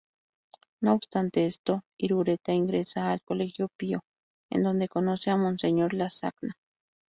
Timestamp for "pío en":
3.77-4.63